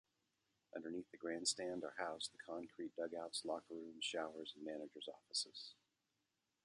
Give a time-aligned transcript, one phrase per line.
[0.75, 5.75] Underneath the grandstand are housed the concrete dugouts, locker rooms, showers and manager's offices.